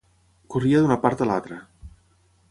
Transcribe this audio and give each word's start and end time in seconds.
Corria 0.53 0.79
d'una 0.85 0.97
part 1.03 1.21
a 1.21 1.27
l'altra. 1.31 1.59